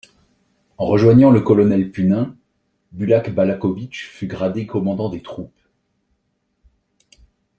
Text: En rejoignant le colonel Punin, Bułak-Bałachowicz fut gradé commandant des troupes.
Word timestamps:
En 0.79 0.87
rejoignant 0.87 1.29
le 1.29 1.41
colonel 1.41 1.91
Punin, 1.91 2.35
Bułak-Bałachowicz 2.91 4.07
fut 4.07 4.25
gradé 4.25 4.65
commandant 4.65 5.09
des 5.09 5.21
troupes. 5.21 5.59